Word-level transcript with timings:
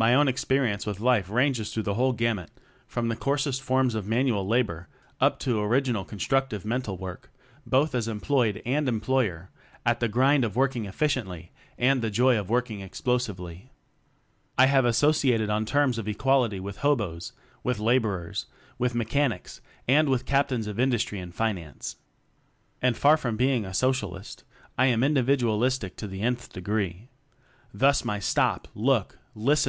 My 0.00 0.14
own 0.14 0.28
experience 0.28 0.86
with 0.86 1.00
life 1.00 1.28
ranges 1.28 1.74
through 1.74 1.82
the 1.82 1.94
whole 1.94 2.12
gamut, 2.12 2.52
from 2.86 3.08
the 3.08 3.16
coarsest 3.16 3.60
forms 3.60 3.96
of 3.96 4.06
manual 4.06 4.46
labor 4.46 4.86
up 5.20 5.40
to 5.40 5.58
original 5.60 6.04
constructive 6.04 6.64
mental 6.64 6.96
work, 6.96 7.32
both 7.66 7.96
as 7.96 8.06
employed 8.06 8.62
and 8.64 8.88
employer 8.88 9.50
at 9.84 9.98
the 9.98 10.06
grind 10.06 10.44
of 10.44 10.54
"work 10.54 10.76
ing 10.76 10.84
efficiently" 10.84 11.50
and 11.76 12.00
the 12.00 12.10
joy 12.12 12.38
of 12.38 12.48
"working 12.48 12.78
explosively/' 12.78 13.70
I 14.56 14.66
have 14.66 14.86
as 14.86 14.96
sociated 14.96 15.50
on 15.52 15.66
terms 15.66 15.98
of 15.98 16.06
equality 16.06 16.60
with 16.60 16.76
hoboes, 16.76 17.32
with 17.64 17.80
laborers, 17.80 18.46
with 18.78 18.94
mechan 18.94 19.34
ics, 19.36 19.58
and 19.88 20.08
with 20.08 20.24
captains 20.26 20.68
of 20.68 20.78
industry 20.78 21.18
and 21.18 21.34
finance. 21.34 21.96
And 22.80 22.96
far 22.96 23.16
from 23.16 23.36
being 23.36 23.64
a 23.64 23.74
socialist, 23.74 24.44
I 24.78 24.86
am 24.86 25.02
individualistic 25.02 25.96
to 25.96 26.06
the 26.06 26.20
nth 26.22 26.52
degree. 26.52 27.08
Thus, 27.74 28.04
my 28.04 28.20
Stop! 28.20 28.68
Look! 28.76 29.18
Listen! 29.34 29.66